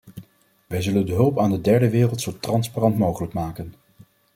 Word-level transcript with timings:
Wij 0.67 0.81
zullen 0.81 1.05
de 1.05 1.13
hulp 1.13 1.39
aan 1.39 1.49
de 1.51 1.61
derde 1.61 1.89
wereld 1.89 2.21
zo 2.21 2.37
transparant 2.39 2.97
mogelijk 2.97 3.33
maken. 3.33 3.73